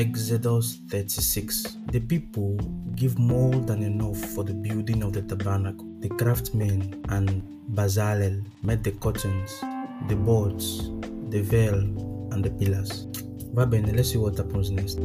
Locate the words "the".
1.92-2.00, 4.44-4.54, 5.12-5.20, 6.00-6.08, 8.82-8.92, 10.08-10.16, 11.28-11.42, 12.42-12.50